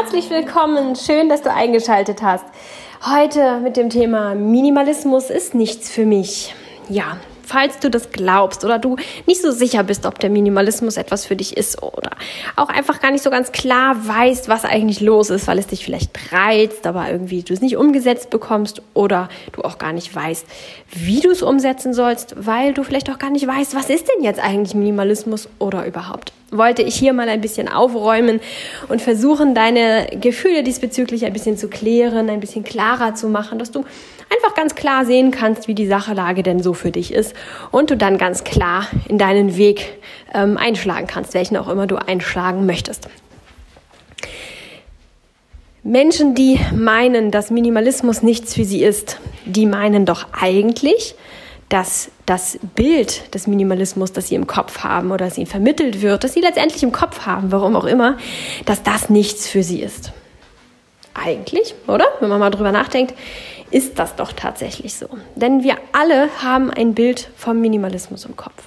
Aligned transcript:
Herzlich 0.00 0.30
willkommen, 0.30 0.94
schön, 0.94 1.28
dass 1.28 1.42
du 1.42 1.52
eingeschaltet 1.52 2.22
hast. 2.22 2.44
Heute 3.04 3.58
mit 3.58 3.76
dem 3.76 3.90
Thema 3.90 4.36
Minimalismus 4.36 5.28
ist 5.28 5.56
nichts 5.56 5.90
für 5.90 6.06
mich. 6.06 6.54
Ja, 6.88 7.16
falls 7.42 7.80
du 7.80 7.90
das 7.90 8.12
glaubst 8.12 8.64
oder 8.64 8.78
du 8.78 8.94
nicht 9.26 9.42
so 9.42 9.50
sicher 9.50 9.82
bist, 9.82 10.06
ob 10.06 10.20
der 10.20 10.30
Minimalismus 10.30 10.98
etwas 10.98 11.26
für 11.26 11.34
dich 11.34 11.56
ist 11.56 11.82
oder 11.82 12.10
auch 12.54 12.68
einfach 12.68 13.00
gar 13.00 13.10
nicht 13.10 13.24
so 13.24 13.30
ganz 13.30 13.50
klar 13.50 13.96
weißt, 14.06 14.48
was 14.48 14.64
eigentlich 14.64 15.00
los 15.00 15.30
ist, 15.30 15.48
weil 15.48 15.58
es 15.58 15.66
dich 15.66 15.84
vielleicht 15.84 16.32
reizt, 16.32 16.86
aber 16.86 17.10
irgendwie 17.10 17.42
du 17.42 17.52
es 17.52 17.60
nicht 17.60 17.76
umgesetzt 17.76 18.30
bekommst 18.30 18.82
oder 18.94 19.28
du 19.50 19.62
auch 19.62 19.78
gar 19.78 19.92
nicht 19.92 20.14
weißt, 20.14 20.46
wie 20.92 21.18
du 21.18 21.30
es 21.30 21.42
umsetzen 21.42 21.92
sollst, 21.92 22.36
weil 22.38 22.72
du 22.72 22.84
vielleicht 22.84 23.10
auch 23.10 23.18
gar 23.18 23.30
nicht 23.30 23.48
weißt, 23.48 23.74
was 23.74 23.90
ist 23.90 24.06
denn 24.06 24.22
jetzt 24.22 24.38
eigentlich 24.38 24.74
Minimalismus 24.74 25.48
oder 25.58 25.84
überhaupt. 25.86 26.32
Wollte 26.50 26.82
ich 26.82 26.94
hier 26.94 27.12
mal 27.12 27.28
ein 27.28 27.42
bisschen 27.42 27.68
aufräumen 27.68 28.40
und 28.88 29.02
versuchen, 29.02 29.54
deine 29.54 30.06
Gefühle 30.18 30.62
diesbezüglich 30.62 31.26
ein 31.26 31.32
bisschen 31.34 31.58
zu 31.58 31.68
klären, 31.68 32.30
ein 32.30 32.40
bisschen 32.40 32.64
klarer 32.64 33.14
zu 33.14 33.28
machen, 33.28 33.58
dass 33.58 33.70
du 33.70 33.84
einfach 34.32 34.54
ganz 34.54 34.74
klar 34.74 35.04
sehen 35.04 35.30
kannst, 35.30 35.68
wie 35.68 35.74
die 35.74 35.86
Sachlage 35.86 36.42
denn 36.42 36.62
so 36.62 36.72
für 36.72 36.90
dich 36.90 37.12
ist 37.12 37.34
und 37.70 37.90
du 37.90 37.96
dann 37.96 38.16
ganz 38.16 38.44
klar 38.44 38.86
in 39.08 39.18
deinen 39.18 39.56
Weg 39.56 39.98
ähm, 40.32 40.56
einschlagen 40.56 41.06
kannst, 41.06 41.34
welchen 41.34 41.56
auch 41.56 41.68
immer 41.68 41.86
du 41.86 41.96
einschlagen 41.96 42.64
möchtest. 42.64 43.08
Menschen, 45.82 46.34
die 46.34 46.58
meinen, 46.74 47.30
dass 47.30 47.50
Minimalismus 47.50 48.22
nichts 48.22 48.54
für 48.54 48.64
sie 48.64 48.82
ist, 48.82 49.18
die 49.46 49.64
meinen 49.64 50.04
doch 50.04 50.26
eigentlich, 50.32 51.14
dass 51.68 52.10
das 52.24 52.58
Bild 52.74 53.34
des 53.34 53.46
Minimalismus, 53.46 54.12
das 54.12 54.28
sie 54.28 54.34
im 54.34 54.46
Kopf 54.46 54.80
haben 54.80 55.10
oder 55.10 55.26
das 55.26 55.36
ihnen 55.36 55.46
vermittelt 55.46 56.00
wird, 56.00 56.24
das 56.24 56.32
sie 56.32 56.40
letztendlich 56.40 56.82
im 56.82 56.92
Kopf 56.92 57.26
haben, 57.26 57.52
warum 57.52 57.76
auch 57.76 57.84
immer, 57.84 58.16
dass 58.64 58.82
das 58.82 59.10
nichts 59.10 59.46
für 59.46 59.62
sie 59.62 59.82
ist. 59.82 60.12
Eigentlich, 61.14 61.74
oder? 61.86 62.06
Wenn 62.20 62.28
man 62.28 62.40
mal 62.40 62.50
drüber 62.50 62.72
nachdenkt, 62.72 63.14
ist 63.70 63.98
das 63.98 64.16
doch 64.16 64.32
tatsächlich 64.32 64.94
so. 64.94 65.08
Denn 65.34 65.62
wir 65.62 65.76
alle 65.92 66.28
haben 66.42 66.70
ein 66.70 66.94
Bild 66.94 67.28
vom 67.36 67.60
Minimalismus 67.60 68.24
im 68.24 68.36
Kopf. 68.36 68.64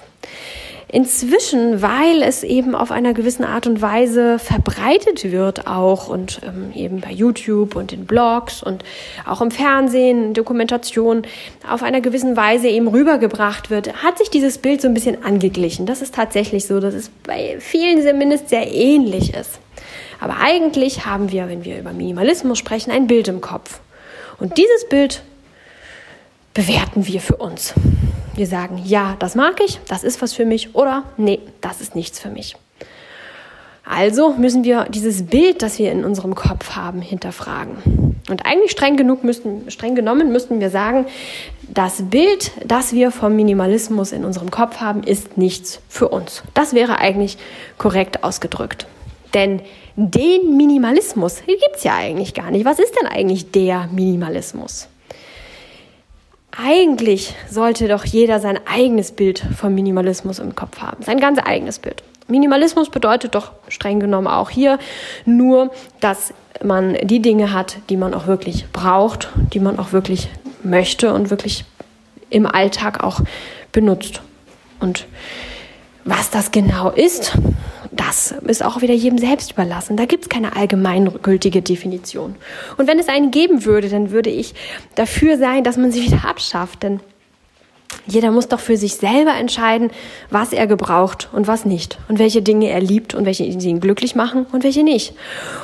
Inzwischen, 0.94 1.80
weil 1.80 2.22
es 2.22 2.42
eben 2.42 2.74
auf 2.74 2.90
einer 2.90 3.14
gewissen 3.14 3.44
Art 3.44 3.66
und 3.66 3.80
Weise 3.80 4.38
verbreitet 4.38 5.32
wird 5.32 5.66
auch 5.66 6.06
und 6.06 6.42
ähm, 6.46 6.70
eben 6.74 7.00
bei 7.00 7.10
YouTube 7.10 7.76
und 7.76 7.94
in 7.94 8.04
Blogs 8.04 8.62
und 8.62 8.84
auch 9.26 9.40
im 9.40 9.50
Fernsehen, 9.50 10.34
Dokumentation 10.34 11.22
auf 11.66 11.82
einer 11.82 12.02
gewissen 12.02 12.36
Weise 12.36 12.68
eben 12.68 12.88
rübergebracht 12.88 13.70
wird, 13.70 14.02
hat 14.02 14.18
sich 14.18 14.28
dieses 14.28 14.58
Bild 14.58 14.82
so 14.82 14.88
ein 14.88 14.92
bisschen 14.92 15.24
angeglichen. 15.24 15.86
Das 15.86 16.02
ist 16.02 16.14
tatsächlich 16.14 16.66
so, 16.66 16.78
dass 16.78 16.92
es 16.92 17.10
bei 17.22 17.56
vielen 17.58 18.02
zumindest 18.02 18.50
sehr 18.50 18.70
ähnlich 18.70 19.34
ist. 19.34 19.60
Aber 20.20 20.40
eigentlich 20.42 21.06
haben 21.06 21.32
wir, 21.32 21.48
wenn 21.48 21.64
wir 21.64 21.78
über 21.78 21.94
Minimalismus 21.94 22.58
sprechen, 22.58 22.90
ein 22.90 23.06
Bild 23.06 23.28
im 23.28 23.40
Kopf. 23.40 23.80
Und 24.38 24.58
dieses 24.58 24.86
Bild 24.90 25.22
bewerten 26.52 27.06
wir 27.06 27.22
für 27.22 27.36
uns. 27.36 27.72
Wir 28.34 28.46
sagen, 28.46 28.80
ja, 28.84 29.16
das 29.18 29.34
mag 29.34 29.60
ich, 29.64 29.78
das 29.88 30.04
ist 30.04 30.22
was 30.22 30.32
für 30.32 30.46
mich 30.46 30.74
oder 30.74 31.04
nee, 31.16 31.40
das 31.60 31.80
ist 31.80 31.94
nichts 31.94 32.18
für 32.18 32.30
mich. 32.30 32.56
Also 33.84 34.32
müssen 34.34 34.64
wir 34.64 34.86
dieses 34.88 35.26
Bild, 35.26 35.60
das 35.60 35.78
wir 35.78 35.90
in 35.90 36.04
unserem 36.04 36.34
Kopf 36.34 36.76
haben, 36.76 37.02
hinterfragen. 37.02 38.12
Und 38.30 38.46
eigentlich 38.46 38.70
streng 38.70 38.96
genug 38.96 39.24
müssten, 39.24 39.70
streng 39.70 39.94
genommen 39.94 40.32
müssten 40.32 40.60
wir 40.60 40.70
sagen, 40.70 41.06
das 41.68 42.02
Bild, 42.08 42.52
das 42.64 42.92
wir 42.92 43.10
vom 43.10 43.34
Minimalismus 43.34 44.12
in 44.12 44.24
unserem 44.24 44.50
Kopf 44.50 44.76
haben, 44.76 45.02
ist 45.02 45.36
nichts 45.36 45.80
für 45.88 46.08
uns. 46.08 46.42
Das 46.54 46.74
wäre 46.74 46.98
eigentlich 46.98 47.38
korrekt 47.76 48.22
ausgedrückt. 48.22 48.86
Denn 49.34 49.60
den 49.96 50.56
Minimalismus 50.56 51.42
gibt 51.46 51.76
es 51.76 51.84
ja 51.84 51.96
eigentlich 51.96 52.34
gar 52.34 52.50
nicht. 52.50 52.64
Was 52.64 52.78
ist 52.78 52.94
denn 53.00 53.08
eigentlich 53.08 53.50
der 53.50 53.88
Minimalismus? 53.92 54.88
Eigentlich 56.56 57.34
sollte 57.48 57.88
doch 57.88 58.04
jeder 58.04 58.38
sein 58.38 58.60
eigenes 58.66 59.12
Bild 59.12 59.42
vom 59.56 59.74
Minimalismus 59.74 60.38
im 60.38 60.54
Kopf 60.54 60.80
haben, 60.80 61.02
sein 61.02 61.18
ganz 61.18 61.38
eigenes 61.42 61.78
Bild. 61.78 62.02
Minimalismus 62.28 62.90
bedeutet 62.90 63.34
doch 63.34 63.52
streng 63.68 64.00
genommen 64.00 64.26
auch 64.26 64.50
hier 64.50 64.78
nur, 65.24 65.70
dass 66.00 66.34
man 66.62 66.96
die 67.02 67.20
Dinge 67.20 67.52
hat, 67.52 67.78
die 67.88 67.96
man 67.96 68.14
auch 68.14 68.26
wirklich 68.26 68.66
braucht, 68.70 69.30
die 69.52 69.60
man 69.60 69.78
auch 69.78 69.92
wirklich 69.92 70.28
möchte 70.62 71.12
und 71.14 71.30
wirklich 71.30 71.64
im 72.30 72.46
Alltag 72.46 73.02
auch 73.02 73.20
benutzt. 73.72 74.20
Und 74.78 75.06
was 76.04 76.30
das 76.30 76.50
genau 76.50 76.90
ist, 76.90 77.36
das 78.12 78.34
ist 78.46 78.62
auch 78.62 78.82
wieder 78.82 78.92
jedem 78.92 79.16
selbst 79.16 79.52
überlassen. 79.52 79.96
Da 79.96 80.04
gibt 80.04 80.24
es 80.24 80.28
keine 80.28 80.54
allgemeingültige 80.54 81.62
Definition. 81.62 82.34
Und 82.76 82.86
wenn 82.86 82.98
es 82.98 83.08
einen 83.08 83.30
geben 83.30 83.64
würde, 83.64 83.88
dann 83.88 84.10
würde 84.10 84.28
ich 84.28 84.54
dafür 84.96 85.38
sein, 85.38 85.64
dass 85.64 85.78
man 85.78 85.92
sie 85.92 86.02
wieder 86.02 86.28
abschafft. 86.28 86.82
Denn 86.82 87.00
jeder 88.06 88.30
muss 88.30 88.48
doch 88.48 88.60
für 88.60 88.76
sich 88.76 88.96
selber 88.96 89.34
entscheiden, 89.34 89.90
was 90.28 90.52
er 90.52 90.66
gebraucht 90.66 91.30
und 91.32 91.46
was 91.46 91.64
nicht. 91.64 91.98
Und 92.08 92.18
welche 92.18 92.42
Dinge 92.42 92.68
er 92.68 92.80
liebt 92.80 93.14
und 93.14 93.24
welche 93.24 93.44
ihn 93.44 93.80
glücklich 93.80 94.14
machen 94.14 94.44
und 94.52 94.62
welche 94.62 94.82
nicht. 94.82 95.14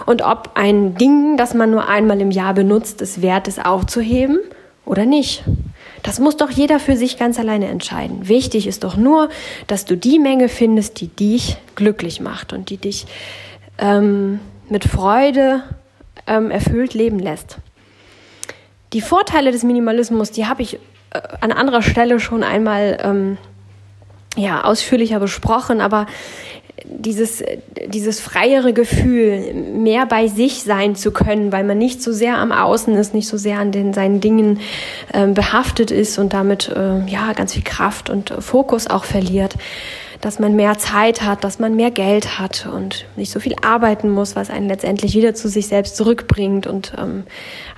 Und 0.06 0.22
ob 0.22 0.53
ein 0.54 0.94
Ding, 0.94 1.36
das 1.36 1.53
man 1.53 1.70
nur 1.70 1.86
einmal 1.86 2.20
im 2.20 2.30
Jahr 2.30 2.54
benutzt, 2.54 3.03
es 3.03 3.20
wert 3.20 3.47
ist 3.47 3.62
aufzuheben 3.62 4.38
oder 4.86 5.04
nicht. 5.04 5.44
Das 6.03 6.20
muss 6.20 6.36
doch 6.36 6.50
jeder 6.50 6.78
für 6.78 6.97
sich 6.97 7.19
ganz 7.19 7.38
alleine 7.38 7.69
entscheiden. 7.69 8.28
Wichtig 8.28 8.66
ist 8.66 8.84
doch 8.84 8.97
nur, 8.97 9.28
dass 9.66 9.84
du 9.84 9.97
die 9.97 10.19
Menge 10.19 10.48
findest, 10.48 11.00
die 11.00 11.09
dich 11.09 11.56
glücklich 11.75 12.20
macht 12.20 12.53
und 12.53 12.70
die 12.70 12.76
dich 12.76 13.06
ähm, 13.78 14.41
mit 14.69 14.84
Freude 14.84 15.62
ähm, 16.26 16.50
erfüllt 16.50 16.94
leben 16.94 17.19
lässt. 17.19 17.59
Die 18.92 19.00
Vorteile 19.00 19.53
des 19.53 19.64
Minimalismus, 19.64 20.31
die 20.31 20.47
habe 20.47 20.62
ich 20.62 20.75
äh, 20.75 21.20
an 21.41 21.53
anderer 21.53 21.82
Stelle 21.82 22.20
schon 22.20 22.42
einmal 22.42 22.98
ähm, 23.03 23.38
ja, 24.36 24.62
ausführlicher 24.62 25.19
besprochen, 25.20 25.80
aber 25.80 26.06
dieses, 26.84 27.43
dieses 27.87 28.21
freiere 28.21 28.72
Gefühl, 28.72 29.55
mehr 29.55 30.06
bei 30.06 30.28
sich 30.28 30.62
sein 30.62 30.94
zu 30.94 31.11
können, 31.11 31.53
weil 31.53 31.65
man 31.65 31.78
nicht 31.78 32.03
so 32.03 32.12
sehr 32.12 32.39
am 32.39 32.53
Außen 32.53 32.94
ist, 32.97 33.15
nicht 33.15 33.28
so 33.28 33.37
sehr 33.37 33.59
an 33.59 33.72
den 33.72 33.93
seinen 33.93 34.21
Dingen 34.21 34.61
äh, 35.12 35.27
behaftet 35.27 35.91
ist 35.91 36.19
und 36.19 36.33
damit 36.33 36.69
äh, 36.69 37.05
ja 37.06 37.33
ganz 37.34 37.55
viel 37.55 37.65
Kraft 37.65 38.11
und 38.11 38.33
Fokus 38.39 38.89
auch 38.89 39.05
verliert, 39.05 39.56
dass 40.21 40.39
man 40.39 40.56
mehr 40.56 40.78
Zeit 40.78 41.22
hat, 41.22 41.44
dass 41.44 41.59
man 41.59 41.77
mehr 41.77 41.91
Geld 41.91 42.39
hat 42.39 42.69
und 42.72 43.06
nicht 43.16 43.31
so 43.31 43.41
viel 43.41 43.55
arbeiten 43.62 44.10
muss, 44.10 44.34
was 44.34 44.50
einen 44.50 44.69
letztendlich 44.69 45.15
wieder 45.15 45.34
zu 45.34 45.49
sich 45.49 45.69
selbst 45.69 45.97
zurückbringt 45.97 46.66
und 46.66 46.93
ähm, 46.99 47.25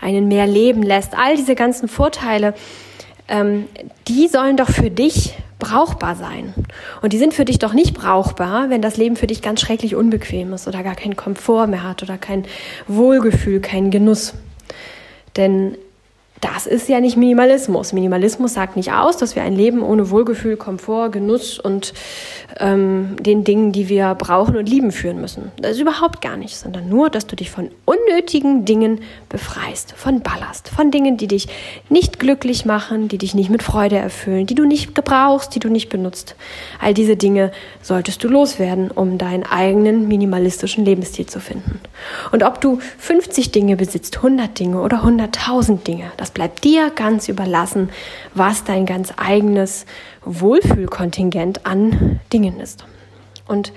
einen 0.01 0.29
mehr 0.29 0.47
leben 0.47 0.83
lässt. 0.83 1.17
All 1.17 1.37
diese 1.37 1.55
ganzen 1.55 1.89
Vorteile, 1.89 2.55
ähm, 3.31 3.67
die 4.09 4.29
sollen 4.29 4.57
doch 4.57 4.69
für 4.69 4.91
dich 4.91 5.35
brauchbar 5.59 6.17
sein. 6.17 6.53
Und 7.01 7.13
die 7.13 7.19
sind 7.19 7.33
für 7.33 7.45
dich 7.45 7.59
doch 7.59 7.73
nicht 7.73 7.95
brauchbar, 7.95 8.71
wenn 8.71 8.83
das 8.83 8.97
Leben 8.97 9.17
für 9.17 9.27
dich 9.27 9.41
ganz 9.41 9.61
schrecklich 9.61 9.95
unbequem 9.95 10.53
ist 10.53 10.67
oder 10.67 10.83
gar 10.83 10.97
keinen 10.97 11.17
Komfort 11.17 11.69
mehr 11.69 11.85
hat 11.85 12.03
oder 12.03 12.19
kein 12.19 12.45
Wohlgefühl, 12.89 13.61
keinen 13.61 13.91
Genuss. 13.91 14.35
Denn 15.37 15.77
das 16.41 16.67
ist 16.67 16.89
ja 16.89 17.01
nicht 17.01 17.17
Minimalismus. 17.17 17.93
Minimalismus 17.93 18.55
sagt 18.55 18.77
nicht 18.77 18.93
aus, 18.93 19.19
dass 19.19 19.37
wir 19.37 19.43
ein 19.43 19.55
Leben 19.55 19.83
ohne 19.83 20.11
Wohlgefühl, 20.11 20.57
Komfort, 20.57 21.11
Genuss 21.11 21.59
und 21.59 21.93
ähm, 22.59 23.17
den 23.21 23.45
Dingen, 23.45 23.73
die 23.73 23.89
wir 23.89 24.15
brauchen 24.15 24.57
und 24.57 24.69
lieben, 24.69 24.91
führen 24.91 25.21
müssen. 25.21 25.53
Das 25.59 25.73
ist 25.73 25.81
überhaupt 25.81 26.23
gar 26.23 26.39
nicht, 26.39 26.57
sondern 26.57 26.89
nur, 26.89 27.11
dass 27.11 27.27
du 27.27 27.37
dich 27.37 27.51
von 27.51 27.71
unnötigen 27.85 28.65
Dingen 28.65 29.01
befreist, 29.29 29.93
von 29.97 30.23
Ballast, 30.23 30.69
von 30.69 30.91
Dingen, 30.91 31.19
die 31.19 31.29
dich 31.29 31.49
nicht 31.91 32.19
glücklich 32.19 32.65
machen, 32.65 33.09
die 33.09 33.19
dich 33.19 33.35
nicht 33.35 33.51
mit 33.51 33.63
Freude 33.63 33.97
erfüllen, 33.97 34.47
die 34.47 34.55
du 34.55 34.65
nicht 34.65 34.95
gebrauchst, 34.95 35.55
die 35.55 35.61
du 35.61 35.69
nicht 35.69 35.91
benutzt. 35.91 36.37
All 36.81 36.95
diese 36.95 37.17
Dinge 37.17 37.53
solltest 37.83 38.25
du 38.25 38.29
loswerden, 38.29 38.91
um 38.91 39.19
deinen 39.19 39.45
eigenen 39.45 40.09
minimalistischen 40.09 40.87
Lebensstil 40.87 41.27
zu 41.27 41.39
finden. 41.41 41.81
Und 42.33 42.45
ob 42.45 42.63
du 42.63 42.79
50 42.99 43.53
Dinge 43.53 43.77
besitzt, 43.77 44.17
100 44.17 44.59
Dinge 44.59 44.81
oder 44.81 45.05
100.000 45.05 45.83
Dinge, 45.85 46.11
das 46.17 46.30
bleibt 46.31 46.65
dir 46.65 46.91
ganz 46.91 47.29
überlassen, 47.29 47.91
was 48.35 48.65
dein 48.65 48.87
ganz 48.87 49.13
eigenes 49.17 49.87
Wohlfühlkontingent 50.25 51.67
an 51.67 52.21
Dingen 52.33 52.61
ist. 52.61 52.85
Und 53.47 53.73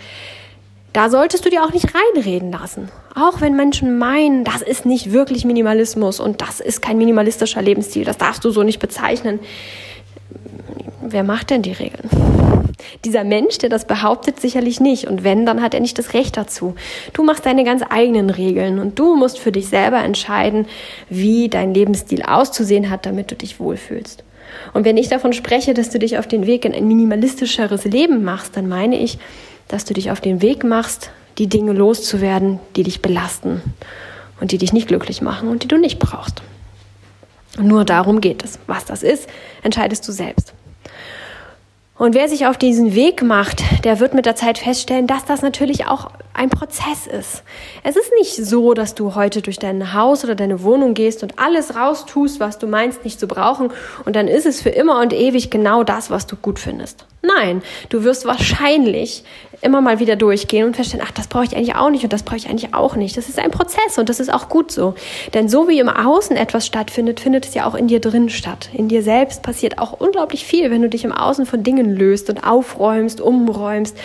da 0.93 1.09
solltest 1.09 1.43
du 1.43 1.49
dir 1.49 1.63
auch 1.63 1.73
nicht 1.73 1.89
reinreden 1.95 2.51
lassen. 2.51 2.89
Auch 3.15 3.41
wenn 3.41 3.55
Menschen 3.55 3.97
meinen, 3.97 4.43
das 4.43 4.61
ist 4.61 4.85
nicht 4.85 5.11
wirklich 5.11 5.43
Minimalismus 5.43 6.19
und 6.19 6.41
das 6.41 6.59
ist 6.59 6.81
kein 6.81 6.97
minimalistischer 6.97 7.61
Lebensstil, 7.61 8.05
das 8.05 8.17
darfst 8.17 8.45
du 8.45 8.51
so 8.51 8.63
nicht 8.63 8.79
bezeichnen. 8.79 9.39
Wer 11.01 11.23
macht 11.23 11.49
denn 11.49 11.63
die 11.63 11.71
Regeln? 11.71 12.09
Dieser 13.05 13.23
Mensch, 13.23 13.57
der 13.59 13.69
das 13.69 13.85
behauptet, 13.85 14.39
sicherlich 14.39 14.79
nicht. 14.79 15.07
Und 15.07 15.23
wenn, 15.23 15.45
dann 15.45 15.61
hat 15.61 15.73
er 15.73 15.79
nicht 15.79 15.97
das 15.97 16.13
Recht 16.13 16.37
dazu. 16.37 16.75
Du 17.13 17.23
machst 17.23 17.45
deine 17.45 17.63
ganz 17.63 17.83
eigenen 17.87 18.29
Regeln 18.29 18.79
und 18.79 18.97
du 18.99 19.15
musst 19.15 19.39
für 19.39 19.51
dich 19.51 19.67
selber 19.67 20.03
entscheiden, 20.03 20.67
wie 21.09 21.49
dein 21.49 21.73
Lebensstil 21.73 22.23
auszusehen 22.23 22.89
hat, 22.89 23.05
damit 23.05 23.31
du 23.31 23.35
dich 23.35 23.59
wohlfühlst. 23.59 24.23
Und 24.73 24.85
wenn 24.85 24.97
ich 24.97 25.09
davon 25.09 25.33
spreche, 25.33 25.73
dass 25.73 25.89
du 25.89 25.99
dich 25.99 26.17
auf 26.17 26.27
den 26.27 26.45
Weg 26.45 26.65
in 26.65 26.73
ein 26.73 26.87
minimalistischeres 26.87 27.85
Leben 27.85 28.23
machst, 28.23 28.55
dann 28.57 28.67
meine 28.67 28.99
ich, 28.99 29.17
dass 29.67 29.85
du 29.85 29.93
dich 29.93 30.11
auf 30.11 30.21
den 30.21 30.41
Weg 30.41 30.63
machst, 30.63 31.11
die 31.37 31.47
Dinge 31.47 31.73
loszuwerden, 31.73 32.59
die 32.75 32.83
dich 32.83 33.01
belasten 33.01 33.61
und 34.39 34.51
die 34.51 34.57
dich 34.57 34.73
nicht 34.73 34.87
glücklich 34.87 35.21
machen 35.21 35.49
und 35.49 35.63
die 35.63 35.67
du 35.67 35.77
nicht 35.77 35.99
brauchst. 35.99 36.41
Nur 37.59 37.85
darum 37.85 38.21
geht 38.21 38.43
es. 38.43 38.59
Was 38.67 38.85
das 38.85 39.03
ist, 39.03 39.27
entscheidest 39.61 40.07
du 40.07 40.11
selbst. 40.11 40.53
Und 41.95 42.15
wer 42.15 42.27
sich 42.27 42.47
auf 42.47 42.57
diesen 42.57 42.95
Weg 42.95 43.21
macht, 43.21 43.63
der 43.83 43.99
wird 43.99 44.13
mit 44.13 44.25
der 44.25 44.35
Zeit 44.35 44.57
feststellen, 44.57 45.05
dass 45.05 45.25
das 45.25 45.41
natürlich 45.41 45.85
auch 45.85 46.11
ein 46.33 46.49
Prozess 46.49 47.07
ist. 47.07 47.43
Es 47.83 47.95
ist 47.95 48.11
nicht 48.17 48.35
so, 48.35 48.73
dass 48.73 48.95
du 48.95 49.15
heute 49.15 49.41
durch 49.41 49.59
dein 49.59 49.93
Haus 49.93 50.23
oder 50.23 50.35
deine 50.35 50.63
Wohnung 50.63 50.93
gehst 50.93 51.23
und 51.23 51.39
alles 51.39 51.75
raustust, 51.75 52.39
was 52.39 52.57
du 52.57 52.67
meinst 52.67 53.03
nicht 53.03 53.19
zu 53.19 53.27
brauchen 53.27 53.71
und 54.05 54.15
dann 54.15 54.27
ist 54.27 54.45
es 54.45 54.61
für 54.61 54.69
immer 54.69 54.99
und 54.99 55.13
ewig 55.13 55.49
genau 55.49 55.83
das, 55.83 56.09
was 56.09 56.27
du 56.27 56.35
gut 56.35 56.59
findest. 56.59 57.05
Nein, 57.21 57.61
du 57.89 58.03
wirst 58.03 58.25
wahrscheinlich 58.25 59.23
immer 59.61 59.79
mal 59.79 59.99
wieder 59.99 60.15
durchgehen 60.15 60.67
und 60.67 60.75
feststellen, 60.75 61.05
ach, 61.07 61.13
das 61.13 61.27
brauche 61.27 61.45
ich 61.45 61.55
eigentlich 61.55 61.75
auch 61.75 61.89
nicht 61.89 62.03
und 62.03 62.11
das 62.11 62.23
brauche 62.23 62.35
ich 62.35 62.49
eigentlich 62.49 62.73
auch 62.73 62.95
nicht. 62.95 63.15
Das 63.15 63.29
ist 63.29 63.39
ein 63.39 63.51
Prozess 63.51 63.97
und 63.97 64.09
das 64.09 64.19
ist 64.19 64.31
auch 64.31 64.49
gut 64.49 64.71
so. 64.71 64.93
Denn 65.33 65.47
so 65.47 65.69
wie 65.69 65.79
im 65.79 65.87
Außen 65.87 66.35
etwas 66.35 66.65
stattfindet, 66.65 67.21
findet 67.21 67.45
es 67.45 67.53
ja 67.53 67.65
auch 67.65 67.75
in 67.75 67.87
dir 67.87 68.01
drin 68.01 68.29
statt. 68.29 68.69
In 68.73 68.89
dir 68.89 69.03
selbst 69.03 69.41
passiert 69.41 69.77
auch 69.77 69.93
unglaublich 69.93 70.45
viel, 70.45 70.69
wenn 70.69 70.81
du 70.81 70.89
dich 70.89 71.05
im 71.05 71.13
Außen 71.13 71.45
von 71.45 71.63
Dingen 71.63 71.95
löst 71.95 72.29
und 72.29 72.45
aufräumst, 72.45 73.21
umräumst. 73.21 73.97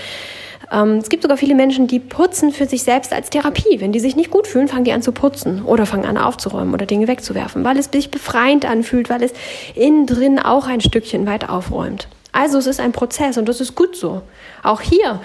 Ähm, 0.71 0.97
es 0.99 1.09
gibt 1.09 1.23
sogar 1.23 1.37
viele 1.37 1.55
Menschen, 1.55 1.87
die 1.87 1.99
putzen 1.99 2.53
für 2.53 2.67
sich 2.67 2.83
selbst 2.83 3.13
als 3.13 3.31
Therapie. 3.31 3.81
Wenn 3.81 3.93
die 3.93 4.01
sich 4.01 4.17
nicht 4.17 4.31
gut 4.31 4.47
fühlen, 4.47 4.69
fangen 4.69 4.85
die 4.85 4.93
an 4.93 5.03
zu 5.03 5.13
putzen 5.13 5.63
oder 5.63 5.87
fangen 5.87 6.05
an 6.05 6.19
aufzuräumen 6.19 6.75
oder 6.75 6.87
Dinge 6.87 7.09
wegzuwerfen, 7.09 7.65
weil 7.65 7.79
es 7.79 7.91
sich 7.93 8.11
befreiend 8.11 8.65
anfühlt, 8.65 9.11
weil 9.11 9.23
es 9.23 9.33
innen 9.75 10.07
drin 10.07 10.39
auch 10.39 10.67
ein 10.67 10.81
Stückchen 10.81 11.27
weit 11.27 11.49
aufräumt. 11.49 12.09
Also 12.33 12.59
es 12.59 12.67
ist 12.67 12.81
ein 12.81 12.93
Prozess 12.93 13.39
und 13.39 13.49
das 13.49 13.61
ist 13.61 13.75
gut 13.75 13.97
so. 13.97 14.23
Auch 14.63 14.81
hier 14.81 15.21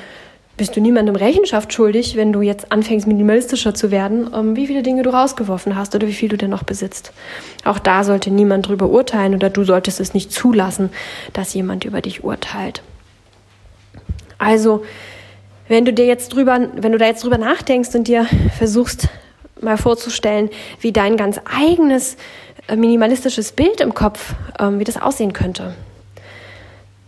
bist 0.55 0.75
du 0.75 0.81
niemandem 0.81 1.15
Rechenschaft 1.15 1.73
schuldig, 1.73 2.15
wenn 2.15 2.31
du 2.31 2.41
jetzt 2.41 2.71
anfängst, 2.71 3.07
minimalistischer 3.07 3.73
zu 3.73 3.91
werden, 3.91 4.29
ähm, 4.33 4.55
wie 4.55 4.67
viele 4.67 4.83
Dinge 4.83 5.01
du 5.03 5.09
rausgeworfen 5.09 5.75
hast 5.75 5.95
oder 5.95 6.07
wie 6.07 6.13
viel 6.13 6.29
du 6.29 6.37
denn 6.37 6.51
noch 6.51 6.63
besitzt. 6.63 7.11
Auch 7.65 7.79
da 7.79 8.03
sollte 8.03 8.29
niemand 8.29 8.67
drüber 8.67 8.87
urteilen 8.87 9.33
oder 9.33 9.49
du 9.49 9.63
solltest 9.63 9.99
es 9.99 10.13
nicht 10.13 10.31
zulassen, 10.31 10.91
dass 11.33 11.53
jemand 11.53 11.85
über 11.85 12.01
dich 12.01 12.23
urteilt. 12.23 12.83
Also, 14.37 14.83
wenn 15.67 15.85
du 15.85 15.93
dir 15.93 16.05
jetzt 16.05 16.33
drüber, 16.33 16.59
wenn 16.75 16.91
du 16.91 16.97
da 16.97 17.05
jetzt 17.05 17.23
drüber 17.23 17.37
nachdenkst 17.37 17.95
und 17.95 18.07
dir 18.07 18.25
versuchst, 18.57 19.07
mal 19.61 19.77
vorzustellen, 19.77 20.49
wie 20.81 20.91
dein 20.91 21.15
ganz 21.15 21.39
eigenes 21.45 22.17
äh, 22.67 22.75
minimalistisches 22.75 23.53
Bild 23.53 23.79
im 23.81 23.93
Kopf, 23.93 24.33
ähm, 24.59 24.79
wie 24.79 24.83
das 24.83 25.01
aussehen 25.01 25.33
könnte 25.33 25.73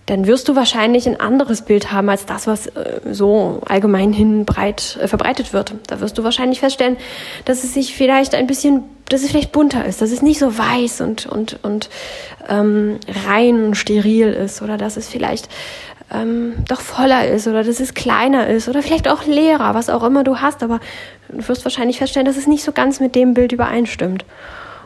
dann 0.06 0.28
wirst 0.28 0.48
du 0.48 0.56
wahrscheinlich 0.56 1.08
ein 1.08 1.20
anderes 1.20 1.64
Bild 1.64 1.92
haben 1.92 2.10
als 2.10 2.26
das, 2.26 2.46
was 2.46 2.68
äh, 2.68 3.00
so 3.12 3.62
allgemein 3.66 4.14
hin 4.14 4.46
breit 4.46 5.00
äh, 5.02 5.08
verbreitet 5.08 5.52
wird. 5.52 5.74
Da 5.88 6.00
wirst 6.00 6.18
du 6.18 6.24
wahrscheinlich 6.24 6.60
feststellen, 6.60 6.98
dass 7.46 7.64
es 7.64 7.74
sich 7.74 7.96
vielleicht 7.96 8.36
ein 8.36 8.46
bisschen, 8.46 8.84
dass 9.10 9.24
es 9.24 9.32
vielleicht 9.32 9.52
bunter 9.52 9.86
ist, 9.86 10.02
dass 10.02 10.12
es 10.12 10.22
nicht 10.22 10.40
so 10.40 10.58
weiß 10.58 11.02
und 11.02 11.26
und 11.26 11.60
und 11.64 11.90
ähm, 12.48 13.00
rein 13.28 13.66
und 13.66 13.76
steril 13.76 14.28
ist 14.32 14.62
oder 14.62 14.78
dass 14.78 14.96
es 14.96 15.10
vielleicht 15.10 15.50
ähm, 16.12 16.54
doch 16.68 16.82
voller 16.82 17.28
ist 17.28 17.48
oder 17.48 17.64
dass 17.64 17.80
es 17.80 17.94
kleiner 17.94 18.48
ist 18.48 18.70
oder 18.70 18.82
vielleicht 18.82 19.08
auch 19.08 19.26
leerer, 19.26 19.74
was 19.74 19.90
auch 19.90 20.04
immer 20.04 20.24
du 20.24 20.38
hast. 20.38 20.64
Aber 20.64 20.80
du 21.30 21.48
wirst 21.48 21.66
wahrscheinlich 21.66 21.98
feststellen, 21.98 22.26
dass 22.26 22.38
es 22.38 22.48
nicht 22.48 22.64
so 22.64 22.72
ganz 22.72 23.00
mit 23.00 23.16
dem 23.16 23.34
Bild 23.34 23.52
übereinstimmt. 23.52 24.26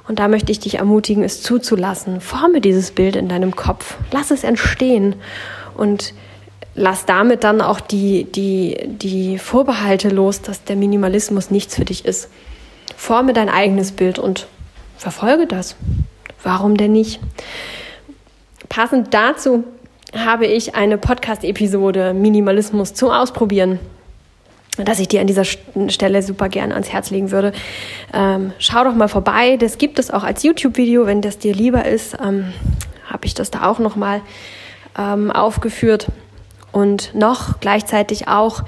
Und 0.08 0.20
da 0.20 0.28
möchte 0.28 0.52
ich 0.52 0.60
dich 0.60 0.76
ermutigen, 0.76 1.24
es 1.24 1.44
zuzulassen. 1.44 2.20
Forme 2.20 2.62
dieses 2.62 2.92
Bild 2.92 3.16
in 3.16 3.30
deinem 3.30 3.56
Kopf. 3.56 3.98
Lass 4.12 4.32
es 4.32 4.44
entstehen 4.44 5.16
und 5.76 6.14
lass 6.74 7.06
damit 7.06 7.44
dann 7.44 7.62
auch 7.62 7.80
die, 7.80 8.24
die, 8.24 8.78
die 8.88 9.38
Vorbehalte 9.38 10.10
los, 10.10 10.42
dass 10.42 10.64
der 10.64 10.78
Minimalismus 10.78 11.52
nichts 11.52 11.76
für 11.76 11.86
dich 11.86 12.06
ist. 12.06 12.30
Forme 12.96 13.34
dein 13.34 13.50
eigenes 13.50 13.92
Bild 13.92 14.18
und 14.18 14.48
verfolge 14.98 15.46
das. 15.46 15.76
Warum 16.44 16.76
denn 16.76 16.94
nicht? 16.94 17.20
Passend 18.68 19.14
dazu 19.14 19.64
habe 20.16 20.46
ich 20.46 20.76
eine 20.76 20.98
Podcast-Episode 20.98 22.14
Minimalismus 22.14 22.94
zum 22.94 23.10
Ausprobieren 23.10 23.80
dass 24.86 25.00
ich 25.00 25.08
dir 25.08 25.22
an 25.22 25.28
dieser 25.28 25.44
Stelle 25.44 26.22
super 26.22 26.50
gern 26.50 26.72
ans 26.72 26.90
Herz 26.90 27.10
legen 27.10 27.32
würde. 27.32 27.52
Ähm, 28.14 28.54
schau 28.60 28.84
doch 28.84 28.96
mal 28.96 29.08
vorbei. 29.08 29.58
Das 29.58 29.78
gibt 29.78 30.00
es 30.00 30.12
auch 30.12 30.24
als 30.24 30.44
YouTube-Video, 30.44 31.06
wenn 31.06 31.22
das 31.22 31.38
dir 31.38 31.54
lieber 31.54 31.86
ist. 31.86 32.18
Ähm, 32.24 32.54
Habe 33.06 33.26
ich 33.26 33.34
das 33.34 33.52
da 33.52 33.68
auch 33.70 33.80
nochmal 33.80 34.22
ähm, 34.98 35.32
aufgeführt. 35.32 36.08
Und 36.72 37.16
noch 37.16 37.60
gleichzeitig 37.60 38.28
auch 38.28 38.62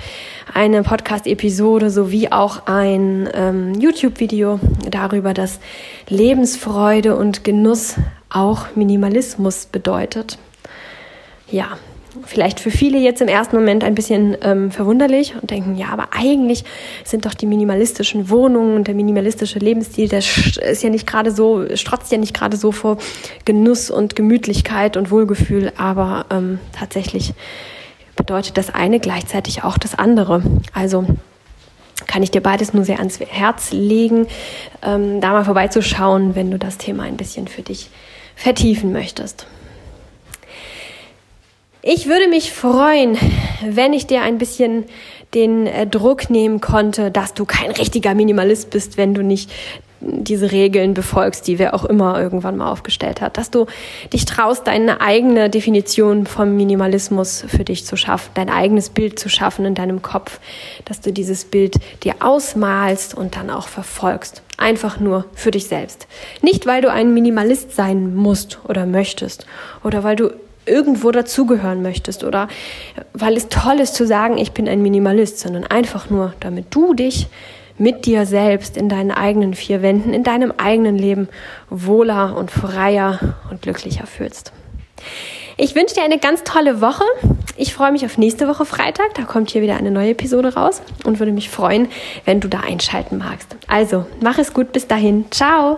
eine 0.52 0.82
Podcast-Episode 0.82 1.92
sowie 1.92 2.30
auch 2.30 2.66
ein 2.66 3.30
ähm, 3.34 3.76
YouTube-Video 3.76 4.60
darüber, 4.90 5.36
dass 5.36 5.60
Lebensfreude 6.10 7.16
und 7.16 7.44
Genuss 7.44 7.96
auch 8.30 8.76
Minimalismus 8.76 9.68
bedeutet. 9.68 10.40
Ja, 11.50 11.78
vielleicht 12.26 12.60
für 12.60 12.72
viele 12.72 12.98
jetzt 12.98 13.22
im 13.22 13.28
ersten 13.28 13.56
Moment 13.56 13.84
ein 13.84 13.96
bisschen 13.96 14.36
ähm, 14.42 14.72
verwunderlich 14.72 15.34
und 15.40 15.50
denken, 15.50 15.76
ja, 15.76 15.88
aber 15.90 16.10
eigentlich 16.12 16.64
sind 17.04 17.26
doch 17.26 17.34
die 17.34 17.46
minimalistischen 17.46 18.30
Wohnungen 18.30 18.76
und 18.76 18.88
der 18.88 18.96
minimalistische 18.96 19.60
Lebensstil, 19.60 20.10
der 20.10 20.20
ist 20.20 20.84
ja 20.84 20.90
nicht 20.90 21.08
gerade 21.08 21.32
so, 21.32 21.66
strotzt 21.76 22.12
ja 22.12 22.18
nicht 22.18 22.34
gerade 22.34 22.58
so 22.58 22.72
vor 22.72 22.98
Genuss 23.46 23.90
und 23.90 24.16
Gemütlichkeit 24.16 24.98
und 24.98 25.12
Wohlgefühl, 25.12 25.72
aber 25.78 26.26
ähm, 26.30 26.60
tatsächlich 26.78 27.34
bedeutet 28.16 28.58
das 28.58 28.74
eine 28.74 29.00
gleichzeitig 29.00 29.64
auch 29.64 29.78
das 29.78 29.98
andere. 29.98 30.44
Also 30.74 31.06
kann 32.08 32.24
ich 32.24 32.32
dir 32.32 32.42
beides 32.42 32.74
nur 32.74 32.84
sehr 32.84 33.00
ans 33.00 33.20
Herz 33.20 33.72
legen, 33.72 34.28
ähm, 34.82 35.22
da 35.22 35.32
mal 35.32 35.46
vorbeizuschauen, 35.46 36.36
wenn 36.36 36.52
du 36.52 36.60
das 36.60 36.78
Thema 36.78 37.04
ein 37.04 37.18
bisschen 37.18 37.48
für 37.48 37.62
dich 37.62 37.90
vertiefen 38.36 38.92
möchtest. 38.92 39.46
Ich 41.84 42.08
würde 42.08 42.28
mich 42.28 42.52
freuen, 42.52 43.18
wenn 43.66 43.94
ich 43.94 44.06
dir 44.06 44.22
ein 44.22 44.38
bisschen 44.38 44.86
den 45.34 45.66
äh, 45.66 45.88
Druck 45.88 46.30
nehmen 46.30 46.62
konnte, 46.62 47.10
dass 47.10 47.34
du 47.34 47.46
kein 47.46 47.72
richtiger 47.72 48.14
Minimalist 48.14 48.70
bist, 48.70 48.98
wenn 48.98 49.16
du 49.16 49.24
nicht 49.24 49.52
diese 50.00 50.52
Regeln 50.52 50.94
befolgst, 50.94 51.48
die 51.48 51.58
wer 51.58 51.74
auch 51.74 51.86
immer 51.86 52.20
irgendwann 52.20 52.58
mal 52.58 52.72
aufgestellt 52.72 53.22
hat, 53.22 53.38
dass 53.38 53.52
du 53.52 53.66
dich 54.14 54.26
traust, 54.26 54.68
deine 54.68 55.02
eigene 55.02 55.50
Definition 55.50 56.26
vom 56.26 56.56
Minimalismus 56.56 57.46
für 57.48 57.64
dich 57.64 57.86
zu 57.86 57.96
schaffen, 57.96 58.32
dein 58.34 58.50
eigenes 58.50 58.90
Bild 58.90 59.20
zu 59.20 59.30
schaffen 59.30 59.66
in 59.66 59.76
deinem 59.76 60.02
Kopf, 60.02 60.40
dass 60.86 61.02
du 61.02 61.12
dieses 61.12 61.46
Bild 61.46 61.76
dir 62.04 62.16
ausmalst 62.20 63.16
und 63.16 63.36
dann 63.36 63.50
auch 63.50 63.68
verfolgst. 63.68 64.42
Einfach 64.58 65.00
nur 65.00 65.26
für 65.34 65.52
dich 65.52 65.68
selbst. 65.68 66.08
Nicht, 66.42 66.66
weil 66.68 66.82
du 66.82 66.92
ein 66.92 67.14
Minimalist 67.14 67.76
sein 67.76 68.16
musst 68.16 68.60
oder 68.68 68.86
möchtest 68.86 69.46
oder 69.84 70.04
weil 70.04 70.16
du 70.16 70.32
irgendwo 70.66 71.12
dazugehören 71.12 71.82
möchtest 71.82 72.24
oder 72.24 72.48
weil 73.14 73.36
es 73.36 73.50
toll 73.50 73.80
ist 73.80 73.96
zu 73.96 74.06
sagen, 74.06 74.38
ich 74.38 74.52
bin 74.52 74.68
ein 74.68 74.82
Minimalist, 74.82 75.40
sondern 75.40 75.66
einfach 75.66 76.10
nur, 76.10 76.34
damit 76.40 76.68
du 76.72 76.94
dich 76.94 77.28
mit 77.78 78.06
dir 78.06 78.26
selbst 78.26 78.78
in 78.78 78.90
deinen 78.90 79.12
eigenen 79.12 79.56
vier 79.56 79.82
Wänden, 79.82 80.14
in 80.14 80.24
deinem 80.24 80.54
eigenen 80.58 80.98
Leben 80.98 81.30
wohler 81.70 82.36
und 82.38 82.52
freier 82.52 83.36
und 83.50 83.62
glücklicher 83.64 84.06
fühlst. 84.06 84.54
Ich 85.58 85.76
wünsche 85.76 85.96
dir 85.96 86.04
eine 86.04 86.20
ganz 86.20 86.44
tolle 86.44 86.82
Woche. 86.82 87.04
Ich 87.58 87.74
freue 87.74 87.92
mich 87.92 88.06
auf 88.06 88.18
nächste 88.18 88.48
Woche 88.48 88.66
Freitag. 88.66 89.14
Da 89.16 89.24
kommt 89.24 89.52
hier 89.52 89.62
wieder 89.62 89.78
eine 89.78 89.92
neue 89.92 90.12
Episode 90.12 90.54
raus 90.54 90.82
und 91.04 91.20
würde 91.20 91.32
mich 91.32 91.50
freuen, 91.50 91.88
wenn 92.26 92.40
du 92.40 92.48
da 92.48 92.62
einschalten 92.62 93.18
magst. 93.18 93.56
Also, 93.68 94.06
mach 94.22 94.38
es 94.38 94.54
gut. 94.54 94.72
Bis 94.72 94.88
dahin. 94.88 95.26
Ciao. 95.30 95.78